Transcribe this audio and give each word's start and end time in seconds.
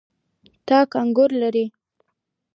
تاک 0.67 0.91
انګور 1.01 1.31
لري. 1.41 1.65